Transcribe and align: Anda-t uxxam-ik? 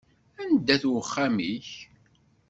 Anda-t 0.41 0.83
uxxam-ik? 1.01 1.69